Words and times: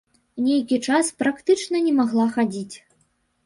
Нейкі 0.45 0.79
час 0.87 1.11
практычна 1.21 1.85
не 1.91 1.95
магла 2.03 2.29
хадзіць. 2.35 2.75